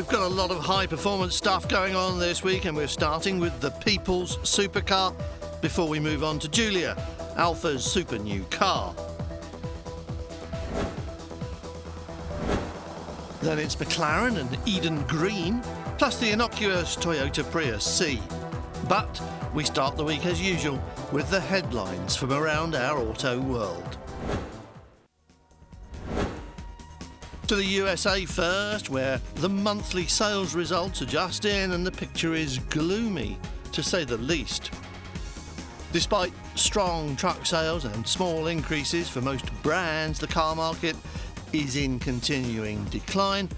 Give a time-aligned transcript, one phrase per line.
[0.00, 3.38] We've got a lot of high performance stuff going on this week, and we're starting
[3.38, 5.14] with the People's Supercar
[5.60, 6.96] before we move on to Giulia,
[7.36, 8.94] Alfa's super new car.
[13.42, 15.60] Then it's McLaren and Eadon Green,
[15.98, 18.22] plus the innocuous Toyota Prius C.
[18.88, 19.20] But
[19.52, 23.98] we start the week as usual with the headlines from around our auto world.
[27.50, 32.32] To the USA first, where the monthly sales results are just in and the picture
[32.32, 33.40] is gloomy,
[33.72, 34.70] to say the least.
[35.92, 40.94] Despite strong truck sales and small increases for most brands, the car market
[41.52, 43.48] is in continuing decline,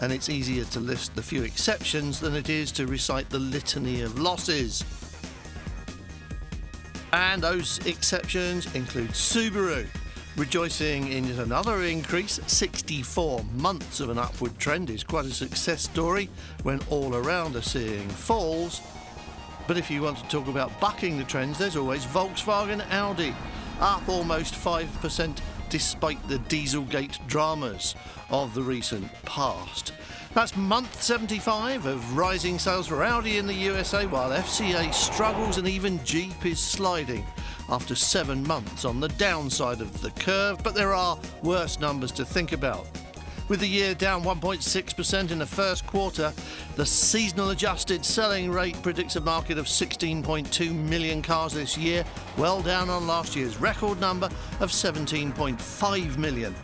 [0.00, 4.00] and it's easier to list the few exceptions than it is to recite the litany
[4.00, 4.82] of losses.
[7.12, 9.86] And those exceptions include Subaru,
[10.36, 12.40] rejoicing in yet another increase.
[12.46, 16.28] 64 months of an upward trend is quite a success story
[16.62, 18.80] when all around are seeing falls.
[19.66, 23.34] But if you want to talk about bucking the trends, there's always Volkswagen Audi,
[23.80, 25.38] up almost 5%
[25.70, 27.94] despite the Dieselgate dramas
[28.30, 29.92] of the recent past.
[30.34, 35.68] That's month 75 of rising sales for Audi in the USA, while FCA struggles and
[35.68, 37.24] even Jeep is sliding
[37.68, 40.62] after seven months on the downside of the curve.
[40.62, 42.86] But there are worse numbers to think about.
[43.48, 46.32] With the year down 1.6% in the first quarter,
[46.76, 52.04] the seasonal adjusted selling rate predicts a market of 16.2 million cars this year,
[52.38, 56.54] well down on last year's record number of 17.5 million.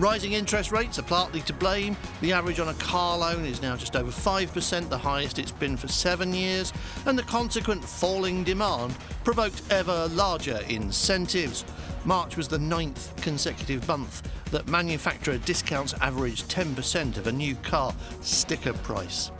[0.00, 1.96] Rising interest rates are partly to blame.
[2.20, 5.76] The average on a car loan is now just over 5%, the highest it's been
[5.76, 6.72] for seven years,
[7.06, 11.64] and the consequent falling demand provoked ever larger incentives.
[12.04, 17.94] March was the ninth consecutive month that manufacturer discounts averaged 10% of a new car
[18.20, 19.30] sticker price.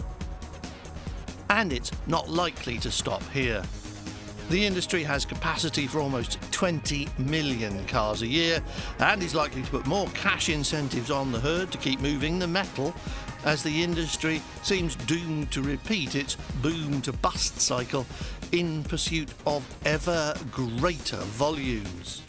[1.50, 3.65] And it's not likely to stop here.
[4.50, 8.60] The industry has capacity for almost 20 million cars a year
[8.99, 12.47] and is likely to put more cash incentives on the herd to keep moving the
[12.47, 12.94] metal
[13.44, 18.06] as the industry seems doomed to repeat its boom to bust cycle
[18.53, 22.22] in pursuit of ever greater volumes.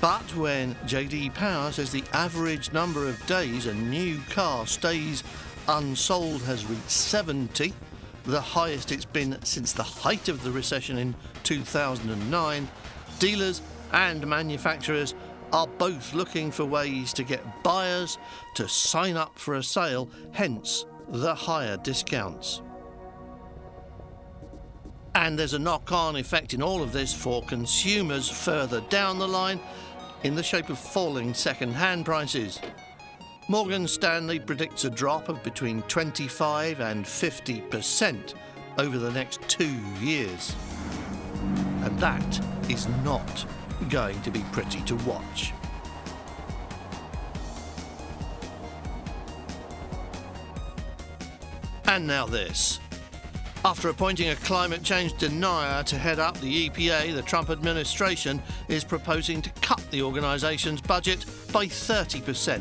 [0.00, 5.24] But when JD Power says the average number of days a new car stays
[5.66, 7.74] unsold has reached 70,
[8.28, 12.68] the highest it's been since the height of the recession in 2009,
[13.18, 13.62] dealers
[13.92, 15.14] and manufacturers
[15.50, 18.18] are both looking for ways to get buyers
[18.54, 22.60] to sign up for a sale, hence the higher discounts.
[25.14, 29.26] And there's a knock on effect in all of this for consumers further down the
[29.26, 29.58] line
[30.22, 32.60] in the shape of falling second hand prices.
[33.50, 38.34] Morgan Stanley predicts a drop of between 25 and 50%
[38.76, 40.54] over the next two years.
[41.82, 43.46] And that is not
[43.88, 45.54] going to be pretty to watch.
[51.86, 52.80] And now this.
[53.64, 58.84] After appointing a climate change denier to head up the EPA, the Trump administration is
[58.84, 62.60] proposing to cut the organisation's budget by 30%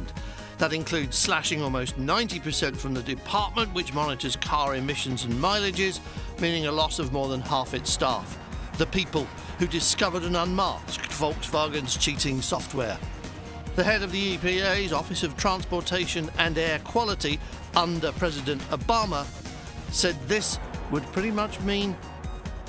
[0.57, 5.99] that includes slashing almost 90% from the department which monitors car emissions and mileages,
[6.39, 8.37] meaning a loss of more than half its staff.
[8.77, 9.27] The people
[9.59, 12.97] who discovered and unmasked Volkswagen's cheating software.
[13.75, 17.39] The head of the EPA's Office of Transportation and Air Quality
[17.75, 19.25] under President Obama
[19.91, 20.59] said this
[20.91, 21.95] would pretty much mean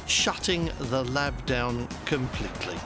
[0.06, 2.76] shutting the lab down completely.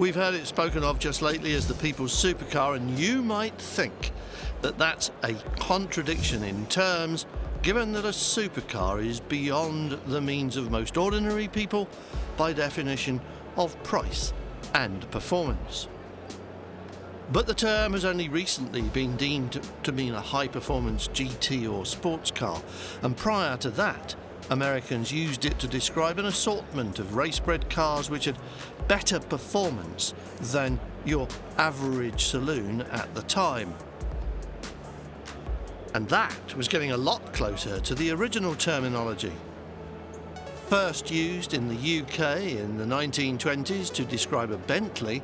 [0.00, 4.12] We've heard it spoken of just lately as the people's supercar, and you might think
[4.62, 7.26] that that's a contradiction in terms,
[7.60, 11.86] given that a supercar is beyond the means of most ordinary people
[12.38, 13.20] by definition
[13.58, 14.32] of price
[14.72, 15.86] and performance.
[17.30, 21.84] But the term has only recently been deemed to, mean a high performance GT or
[21.84, 22.62] sports car,
[23.02, 24.16] and prior to that,
[24.50, 28.36] Americans used it to describe an assortment of race bred cars which had
[28.88, 33.72] better performance than your average saloon at the time.
[35.94, 39.32] And that was getting a lot closer to the original terminology.
[40.68, 45.22] First used in the UK in the 1920s to describe a Bentley,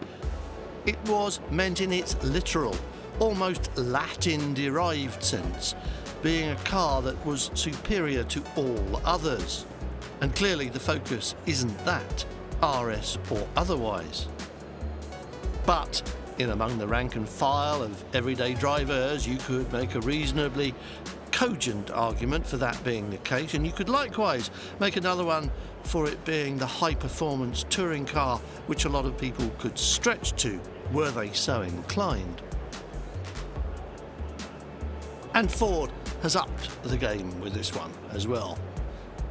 [0.87, 2.77] it was meant in its literal,
[3.19, 5.75] almost Latin derived sense
[6.23, 9.67] being a car that was superior to all others.
[10.21, 12.25] And clearly the focus isn't that.
[12.63, 14.29] RS or otherwise.
[15.67, 16.03] But
[16.39, 20.75] in among the rank and file of everyday drivers, you could make a reasonably
[21.33, 25.51] cogent argument for that being the case, and you could likewise make another one
[25.83, 30.33] for it being the high performance touring car which a lot of people could stretch
[30.43, 30.59] to
[30.93, 32.41] were they so inclined.
[35.35, 35.91] And Ford
[36.23, 38.59] has upped the game with this one as well.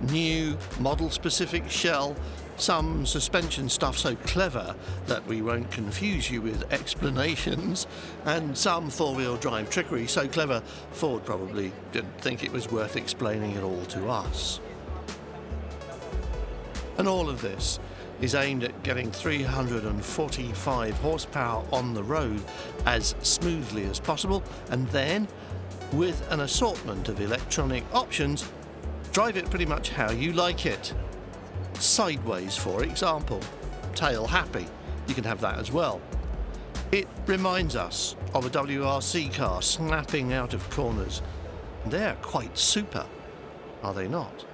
[0.02, 2.16] New model specific shell,
[2.58, 4.76] some suspension stuff so clever
[5.08, 7.88] that we won't confuse you with explanations,
[8.26, 10.62] and some four wheel drive trickery so clever
[10.92, 14.60] Ford probably didn't think it was worth explaining it all to us.
[16.98, 17.80] And all of this
[18.22, 22.42] is aimed at getting 345 horsepower on the road
[22.86, 25.28] as smoothly as possible, and then,
[25.98, 28.50] with an assortment of electronic options,
[29.12, 30.94] drive it pretty much how you like it.
[31.76, 33.40] Sideways, for example,
[33.94, 34.66] tail happy,
[35.08, 36.02] you can have that as well.
[36.92, 41.22] It reminds us of a WRC car snapping out of corners.
[41.86, 43.06] They're quite super,
[43.84, 44.46] are they not?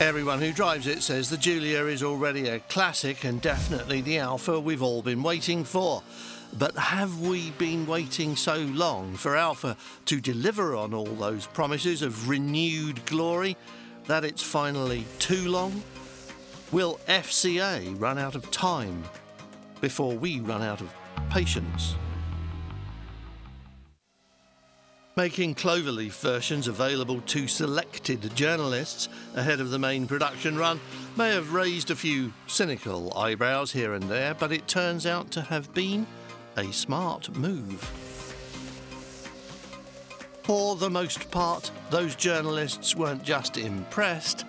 [0.00, 4.58] Everyone who drives it says the Giulia is already a classic and definitely the Alfa
[4.58, 6.02] we've all been waiting for.
[6.52, 9.76] But have we been waiting so long for Alfa
[10.06, 13.56] to deliver on all those promises of renewed glory
[14.06, 15.82] that it's finally too long?
[16.70, 19.04] Will FCA run out of time
[19.80, 20.92] before we run out of
[21.30, 21.96] patience?
[25.16, 30.80] making Cloverleaf versions available to selected journalists ahead of the main production run
[31.16, 35.40] may have raised a few cynical eyebrows here and there, but it turns out to
[35.40, 36.06] have been
[36.56, 37.80] a smart move.
[40.44, 44.44] For the most part, those journalists weren't just impressed,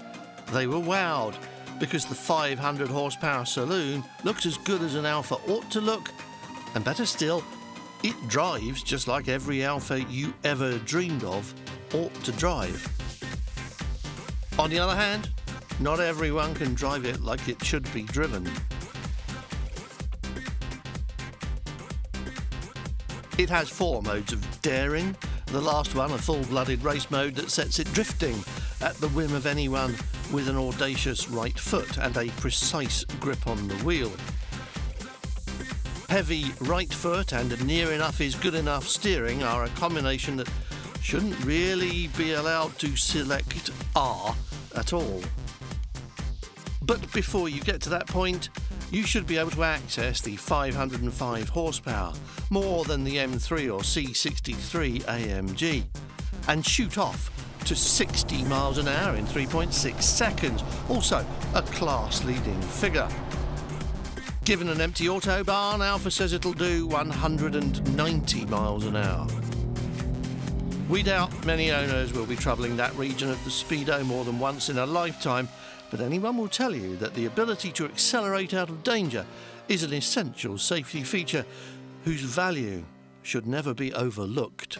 [0.52, 1.36] they were wowed
[1.80, 6.10] because the 500 horsepower saloon looks as good as an Alfa ought to look,
[6.74, 7.44] and better still,
[8.04, 11.54] it drives just like every Alfa you ever dreamed of
[11.94, 12.88] ought to drive.
[14.60, 15.30] On the other hand,
[15.80, 18.50] not everyone can drive it like it should be driven.
[23.38, 25.16] It has four modes of daring,
[25.48, 28.36] the last one a full-blooded race mode that sets it drifting
[28.82, 29.96] at the whim of anyone
[30.32, 34.12] with an audacious right foot and a precise grip on the wheel
[36.16, 40.50] heavy right foot and near enough is good enough steering are a combination that
[41.02, 44.34] shouldn't really be allowed to select R
[44.76, 45.22] at all.
[46.82, 48.48] But before you get to that point,
[48.92, 52.14] you should be able to access the 505 horsepower,
[52.50, 55.84] more than the M3 or C63 AMG,
[56.48, 57.32] and shoot off
[57.66, 61.26] to 60 miles an hour in 3.6 seconds, also
[61.56, 63.10] a class leading figure.
[64.44, 69.28] Given an empty autobahn, Alfa says it'll do 190 miles an hour.
[70.88, 74.70] We doubt many owners will be troubling that region of the Speedo more than once
[74.70, 75.50] in a lifetime,
[75.92, 79.26] but anyone will tell you that the ability to accelerate out of danger
[79.68, 81.46] is an essential safety feature
[82.04, 82.84] whose value
[83.24, 84.78] should never be overlooked.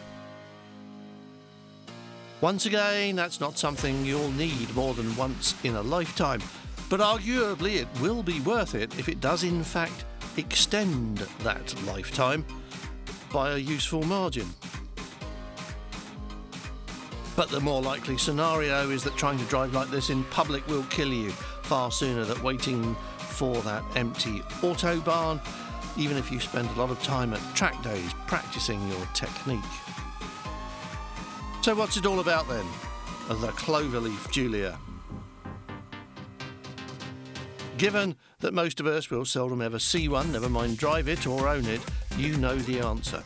[2.40, 6.42] Once again, that's not something you'll need more than once in a lifetime,
[6.90, 10.04] but arguably it will be worth it if it does in fact
[10.36, 12.44] extend that lifetime
[13.32, 14.46] by a useful margin.
[17.36, 20.84] But the more likely scenario is that trying to drive like this in public will
[20.84, 25.38] kill you far sooner than waiting for that empty autobahn,
[25.98, 29.60] even if you spend a lot of time at track days practicing your technique.
[31.60, 32.64] So, what's it all about then?
[33.28, 34.78] The Cloverleaf Giulia.
[37.76, 41.48] Given that most of us will seldom ever see one, never mind drive it or
[41.48, 41.82] own it,
[42.16, 43.22] you know the answer.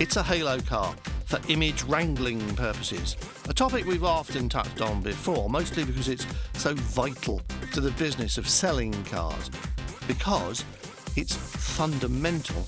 [0.00, 0.96] It's a halo car
[1.32, 3.16] for image wrangling purposes,
[3.48, 7.40] a topic we've often touched on before, mostly because it's so vital
[7.72, 9.50] to the business of selling cars,
[10.06, 10.62] because
[11.16, 12.66] it's fundamental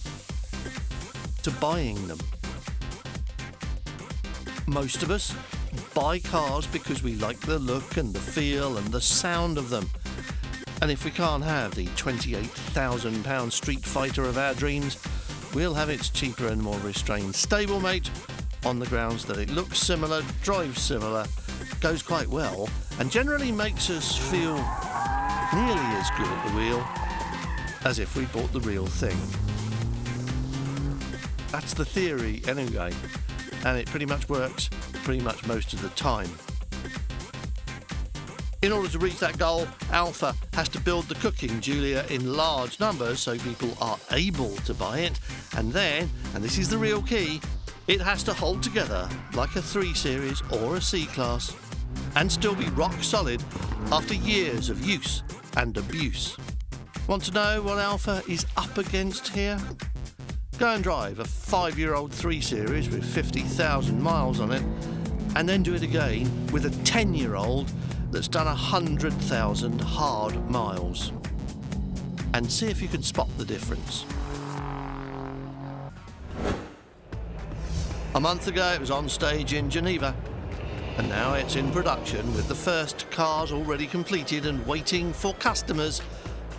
[1.43, 2.17] to buying them.
[4.67, 5.37] Most of us
[5.93, 9.91] buy cars because we like the look and the feel and the sound of them.
[10.81, 14.97] And if we can't have the £28,000 Street Fighter of our dreams,
[15.53, 18.09] we'll have its cheaper and more restrained stablemate
[18.65, 21.27] on the grounds that it looks similar, drives similar,
[21.81, 22.69] goes quite well,
[22.99, 24.55] and generally makes us feel
[25.55, 26.87] nearly as good at the wheel
[27.85, 29.17] as if we bought the real thing.
[31.53, 32.93] That's the theory anyway,
[33.65, 34.71] and it pretty much works
[35.05, 36.31] pretty much most of the time.
[38.63, 42.81] In order to reach that goal, Alfa has to build the cooking Giulia in large
[42.81, 45.21] numbers so people are able to buy it.
[45.55, 47.43] And then, and this is the real key,
[47.87, 51.55] it has to hold together like a 3 Series or a C Class
[52.17, 53.43] and still be rock solid
[53.93, 55.23] after years of use
[55.57, 56.37] and abuse.
[57.07, 59.59] Want to know what Alfa is up against here?
[60.59, 64.63] Go and drive a five year old 3 Series with 50,000 miles on it,
[65.37, 67.71] and then do it again with a 10 year old
[68.11, 71.13] that's done 100,000 hard miles.
[72.33, 74.07] And see if you can spot the difference.
[78.15, 80.15] A month ago, it was on stage in Geneva,
[80.99, 86.01] and now it's in production with the first cars already completed and waiting for customers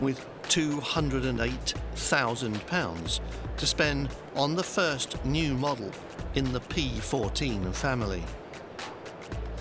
[0.02, 0.20] with
[0.50, 3.20] £208,000
[3.56, 5.90] to spend on the first new model
[6.34, 8.22] in the P14 family.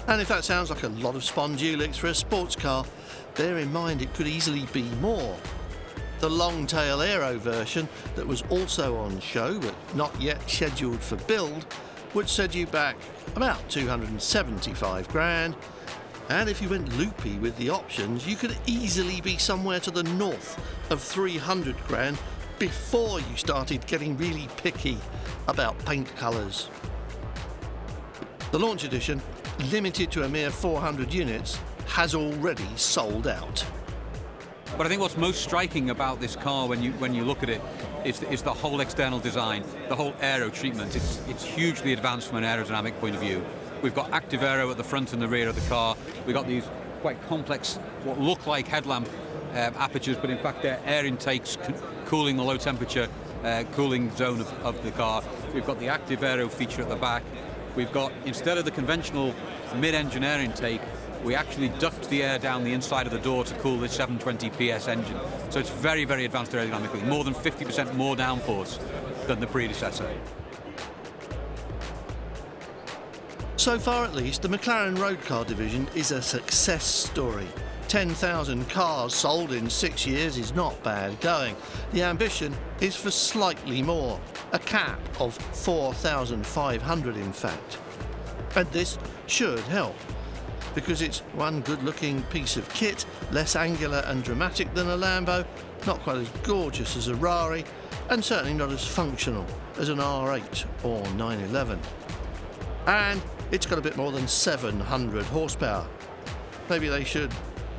[0.09, 2.85] And if that sounds like a lot of Spondulix for a sports car,
[3.37, 5.37] bear in mind it could easily be more.
[6.25, 11.17] The long tail aero version that was also on show but not yet scheduled for
[11.17, 11.67] build
[12.15, 12.97] would set you back
[13.37, 15.55] about 275 grand.
[16.31, 20.03] And if you went loopy with the options, you could easily be somewhere to the
[20.03, 20.59] north
[20.91, 22.17] of 300 grand
[22.59, 24.97] before you started getting really picky
[25.47, 26.71] about paint colours.
[28.51, 29.21] The launch edition,
[29.71, 33.63] limited to a mere 400 units, has already sold out.
[34.77, 37.49] But I think what's most striking about this car when you when you look at
[37.49, 37.61] it
[38.05, 40.97] is, is the whole external design, the whole aero treatment.
[40.97, 43.45] It's, it's hugely advanced from an aerodynamic point of view.
[43.83, 45.97] We've got active aero at the front and the rear of the car.
[46.27, 46.65] We've got these
[47.03, 49.09] quite complex, what look like headlamp
[49.53, 51.57] um, apertures, but in fact they're air intakes
[52.07, 53.07] cooling the low temperature
[53.45, 55.23] uh, cooling zone of, of the car.
[55.55, 57.23] We've got the active aero feature at the back.
[57.77, 59.35] We've got, instead of the conventional
[59.77, 60.81] mid-engine air intake,
[61.25, 64.51] we actually duct the air down the inside of the door to cool this 720
[64.51, 65.19] PS engine.
[65.49, 68.79] So it's very, very advanced aerodynamically, more than 50% more downforce
[69.27, 70.09] than the predecessor.
[73.57, 77.47] So far at least, the McLaren road car division is a success story.
[77.89, 81.57] 10,000 cars sold in six years is not bad going.
[81.93, 84.21] The ambition is for slightly more,
[84.53, 87.79] a cap of 4,500 in fact.
[88.57, 89.97] And this should help
[90.75, 95.47] because it's one good looking piece of kit, less angular and dramatic than a Lambo,
[95.87, 97.65] not quite as gorgeous as a Rari,
[98.11, 99.47] and certainly not as functional
[99.79, 101.79] as an R8 or 911.
[102.87, 105.87] And it's got a bit more than 700 horsepower.
[106.69, 107.33] Maybe they should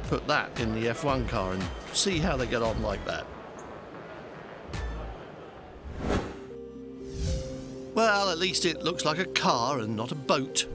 [0.07, 3.25] put that in the F1 car and see how they get on like that.
[7.93, 10.67] Well, at least it looks like a car and not a boat.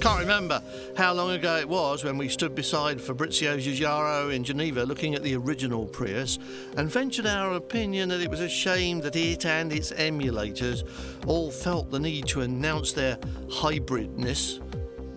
[0.00, 0.62] Can't remember
[0.96, 5.24] how long ago it was when we stood beside Fabrizio Giugiaro in Geneva looking at
[5.24, 6.38] the original Prius
[6.76, 10.88] and ventured our opinion that it was a shame that it and its emulators
[11.26, 13.16] all felt the need to announce their
[13.48, 14.60] hybridness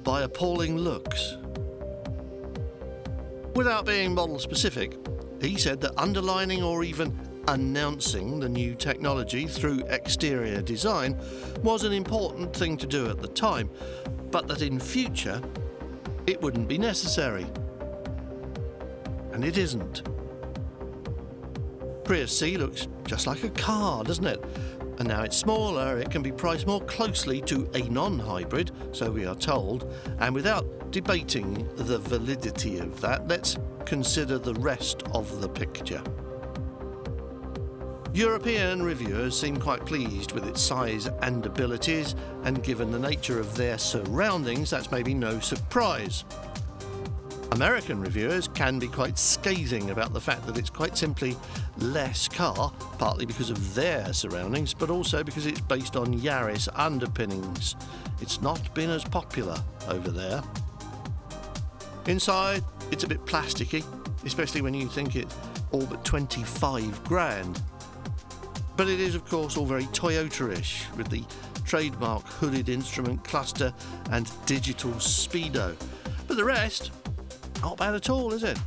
[0.03, 1.37] by appalling looks.
[3.53, 4.97] Without being model specific,
[5.39, 7.15] he said that underlining or even
[7.47, 11.19] announcing the new technology through exterior design
[11.63, 13.69] was an important thing to do at the time,
[14.29, 15.41] but that in future
[16.27, 17.45] it wouldn't be necessary.
[19.33, 20.03] And it isn't.
[22.03, 24.43] Prius C looks just like a car, doesn't it?
[24.99, 29.09] And now it's smaller, it can be priced more closely to a non hybrid, so
[29.09, 29.91] we are told.
[30.19, 36.03] And without debating the validity of that, let's consider the rest of the picture.
[38.13, 42.13] European reviewers seem quite pleased with its size and abilities,
[42.43, 46.25] and given the nature of their surroundings, that's maybe no surprise.
[47.53, 51.37] American reviewers can be quite scathing about the fact that it's quite simply
[51.77, 57.77] less car, partly because of their surroundings, but also because it's based on Yaris underpinnings.
[58.21, 59.55] It's not been as popular
[59.87, 60.43] over there.
[62.07, 63.85] Inside, it's a bit plasticky,
[64.25, 65.35] especially when you think it's
[65.71, 67.61] all but 25 grand.
[68.77, 71.23] But it is, of course, all very Toyota ish, with the
[71.65, 73.73] trademark hooded instrument cluster
[74.11, 75.75] and digital speedo.
[76.27, 76.91] But the rest,
[77.61, 78.57] not bad at all, is it?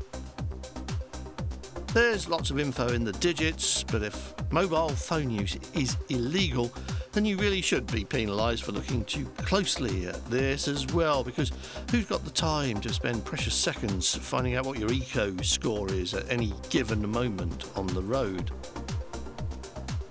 [1.93, 6.73] There's lots of info in the digits, but if mobile phone use is illegal,
[7.13, 11.53] then you really should be penalised for looking too closely at this as well, because
[11.91, 16.15] who's got the time to spend precious seconds finding out what your eco score is
[16.15, 18.51] at any given moment on the road?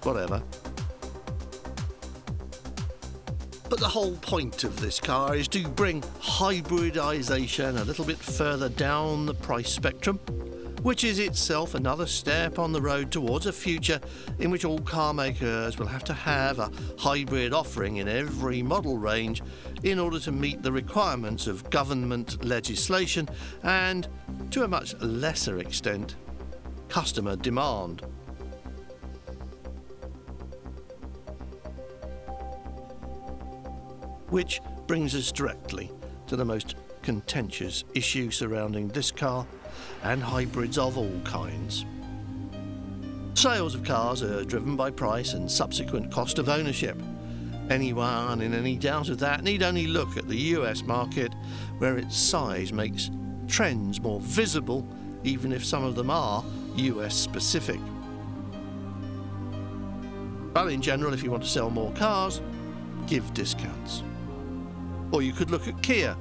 [0.03, 0.43] Whatever.
[3.69, 8.69] But the whole point of this car is to bring hybridisation a little bit further
[8.69, 10.19] down the price spectrum,
[10.83, 14.00] which is itself another step on the road towards a future
[14.38, 16.69] in which all car makers will have to have a
[17.00, 19.41] hybrid offering in every model range
[19.81, 23.27] in order to meet the requirements of government legislation
[23.63, 24.07] and,
[24.51, 26.15] to a much lesser extent,
[26.89, 28.03] customer demand.
[34.33, 35.91] Which brings us directly
[36.25, 36.73] to the most
[37.03, 39.45] contentious issue surrounding this car
[40.01, 41.85] and hybrids of all kinds.
[43.35, 46.99] Sales of cars are driven by price and subsequent cost of ownership.
[47.69, 51.31] Anyone in any doubt of that need only look at the US market,
[51.77, 53.11] where its size makes
[53.47, 54.83] trends more visible,
[55.23, 56.43] even if some of them are
[56.77, 57.79] US specific.
[60.53, 62.41] But in general, if you want to sell more cars,
[63.05, 64.01] give discounts.
[65.13, 66.17] Or you could look at Kia.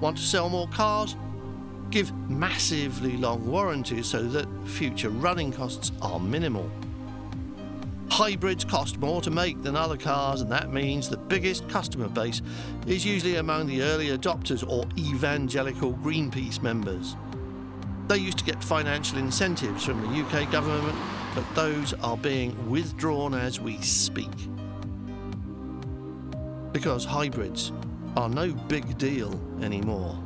[0.00, 1.14] Want to sell more cars?
[1.90, 6.68] Give massively long warranties so that future running costs are minimal.
[8.10, 12.42] Hybrids cost more to make than other cars, and that means the biggest customer base
[12.88, 17.14] is usually among the early adopters or evangelical Greenpeace members.
[18.08, 20.96] They used to get financial incentives from the UK government,
[21.36, 24.32] but those are being withdrawn as we speak.
[26.72, 27.70] Because hybrids
[28.18, 30.18] are no big deal anymore.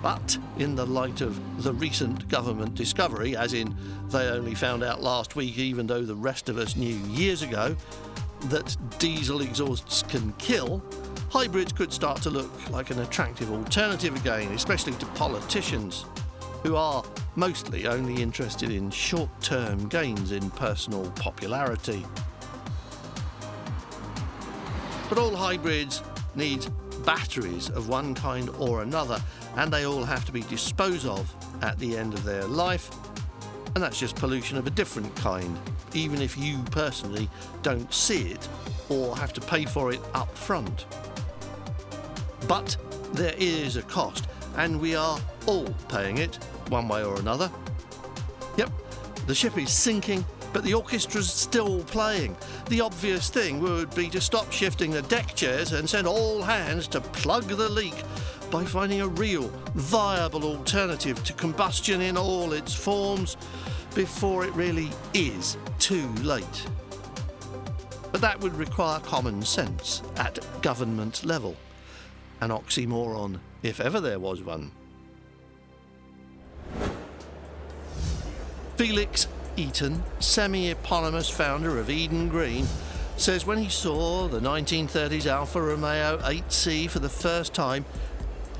[0.00, 3.76] But in the light of the recent government discovery, as in
[4.08, 7.76] they only found out last week, even though the rest of us knew years ago,
[8.44, 10.82] that diesel exhausts can kill,
[11.28, 16.06] hybrids could start to look like an attractive alternative again, especially to politicians
[16.62, 17.04] who are
[17.36, 22.06] mostly only interested in short term gains in personal popularity.
[25.12, 26.02] But all hybrids
[26.34, 26.64] need
[27.04, 29.22] batteries of one kind or another,
[29.56, 32.88] and they all have to be disposed of at the end of their life.
[33.74, 35.54] And that's just pollution of a different kind,
[35.92, 37.28] even if you personally
[37.62, 38.48] don't see it
[38.88, 40.86] or have to pay for it up front.
[42.48, 42.74] But
[43.12, 46.36] there is a cost, and we are all paying it
[46.70, 47.50] one way or another.
[48.56, 48.70] Yep,
[49.26, 52.36] the ship is sinking, but the orchestra's still playing.
[52.68, 56.86] The obvious thing would be to stop shifting the deck chairs and send all hands
[56.88, 57.94] to plug the leak
[58.50, 63.36] by finding a real, viable alternative to combustion in all its forms
[63.94, 66.66] before it really is too late.
[68.10, 71.56] But that would require common sense at government level.
[72.42, 74.70] An oxymoron, if ever there was one.
[78.76, 82.66] Felix Eaton, semi eponymous founder of Eadon Green,
[83.16, 87.84] says when he saw the 1930s Alfa Romeo 8C for the first time,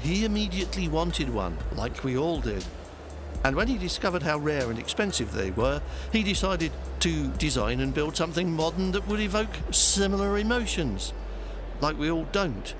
[0.00, 2.64] he immediately wanted one, like we all did.
[3.44, 5.81] And when he discovered how rare and expensive they were,
[6.12, 11.12] he decided to design and build something modern that would evoke similar emotions,
[11.81, 12.74] like we all don't.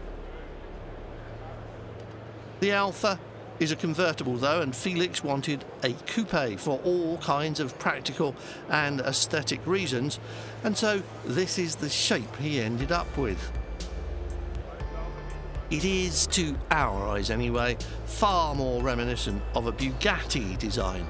[2.61, 3.19] The Alfa
[3.63, 8.35] is a convertible though, and Felix wanted a coupe for all kinds of practical
[8.69, 10.19] and aesthetic reasons,
[10.65, 13.53] and so this is the shape he ended up with.
[15.71, 21.07] It is, to our eyes anyway, far more reminiscent of a Bugatti design.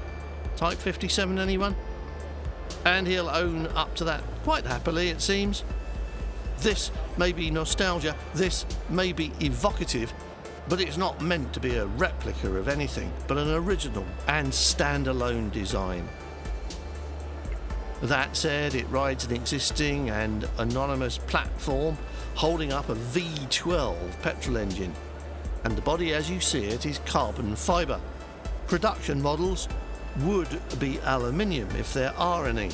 [0.56, 1.74] Type 57, anyone?
[2.84, 5.64] And he'll own up to that quite happily, it seems.
[6.60, 10.12] This may be nostalgia, this may be evocative,
[10.68, 15.51] but it's not meant to be a replica of anything, but an original and standalone
[15.53, 16.09] design.
[18.03, 21.96] That said, it rides an existing and anonymous platform
[22.35, 24.92] holding up a V12 petrol engine,
[25.64, 28.01] and the body as you see it is carbon fibre.
[28.66, 29.68] Production models
[30.20, 32.70] would be aluminium if there are any.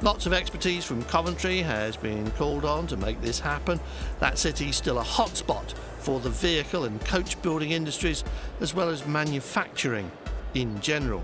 [0.00, 3.80] Lots of expertise from Coventry has been called on to make this happen.
[4.20, 8.22] That city's still a hotspot for the vehicle and coach building industries,
[8.60, 10.08] as well as manufacturing
[10.54, 11.22] in general.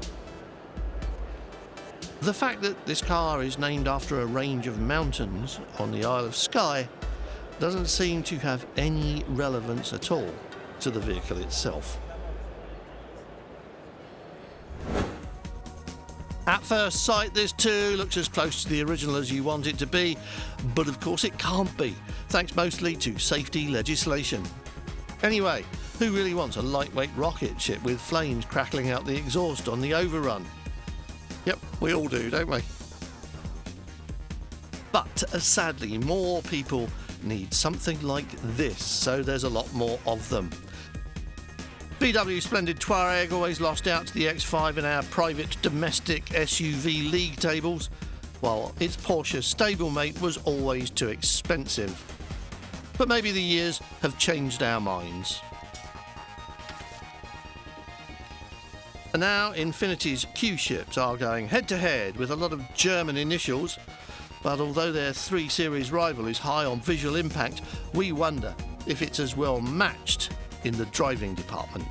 [2.22, 6.24] The fact that this car is named after a range of mountains on the Isle
[6.24, 6.88] of Skye
[7.60, 10.34] doesn't seem to have any relevance at all
[10.80, 12.00] to the vehicle itself.
[16.46, 19.78] At first sight, this too looks as close to the original as you want it
[19.78, 20.18] to be,
[20.74, 21.96] but of course it can't be,
[22.28, 24.42] thanks mostly to safety legislation.
[25.22, 25.64] Anyway,
[25.98, 29.94] who really wants a lightweight rocket ship with flames crackling out the exhaust on the
[29.94, 30.44] overrun?
[31.46, 32.61] Yep, we all do, don't we?
[34.92, 36.90] But uh, sadly, more people
[37.22, 40.50] need something like this, so there's a lot more of them.
[42.04, 47.36] VW Splendid Touareg always lost out to the X5 in our private domestic SUV league
[47.36, 47.88] tables,
[48.40, 51.98] while its Porsche stablemate was always too expensive.
[52.98, 55.40] But maybe the years have changed our minds.
[59.14, 63.16] And now Infiniti's Q ships are going head to head with a lot of German
[63.16, 63.78] initials,
[64.42, 67.62] but although their 3 Series rival is high on visual impact,
[67.94, 68.54] we wonder
[68.86, 70.33] if it's as well matched
[70.64, 71.87] in the driving department.